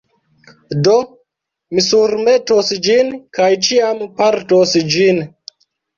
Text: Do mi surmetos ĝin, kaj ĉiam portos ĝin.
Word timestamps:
Do 0.87 0.93
mi 1.75 1.83
surmetos 1.87 2.73
ĝin, 2.87 3.11
kaj 3.39 3.51
ĉiam 3.69 4.03
portos 4.23 4.75
ĝin. 4.95 5.21